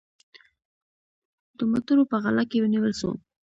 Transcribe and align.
د 1.57 1.59
موټروپه 1.71 2.17
غلا 2.23 2.43
کې 2.49 2.61
ونیول 2.63 2.93
سو 2.99 3.09